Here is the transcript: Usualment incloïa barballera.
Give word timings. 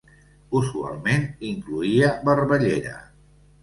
Usualment 0.59 1.29
incloïa 1.51 2.13
barballera. 2.29 3.01